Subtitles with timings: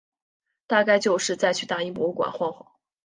[0.65, 2.71] 大概就是再去大英博物馆晃晃